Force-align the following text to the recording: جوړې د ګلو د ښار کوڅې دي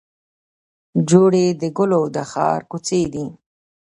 جوړې 1.09 1.45
د 1.61 1.63
ګلو 1.77 2.01
د 2.15 2.17
ښار 2.31 2.61
کوڅې 2.69 3.01
دي 3.13 3.25